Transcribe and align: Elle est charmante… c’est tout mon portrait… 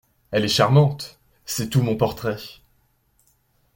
Elle 0.31 0.45
est 0.45 0.47
charmante… 0.47 1.19
c’est 1.45 1.69
tout 1.69 1.83
mon 1.83 1.95
portrait… 1.95 2.37